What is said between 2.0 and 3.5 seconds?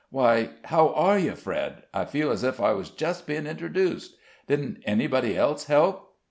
feel as if I was just being